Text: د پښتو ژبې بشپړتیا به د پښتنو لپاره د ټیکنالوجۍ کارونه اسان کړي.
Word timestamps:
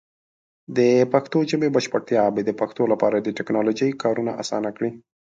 د 0.77 0.79
پښتو 1.13 1.37
ژبې 1.49 1.69
بشپړتیا 1.75 2.23
به 2.33 2.41
د 2.45 2.51
پښتنو 2.59 2.85
لپاره 2.93 3.17
د 3.19 3.27
ټیکنالوجۍ 3.37 3.91
کارونه 4.03 4.31
اسان 4.41 4.63
کړي. 4.77 4.89